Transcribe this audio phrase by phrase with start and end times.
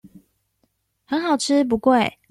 [1.05, 2.13] 很好吃不貴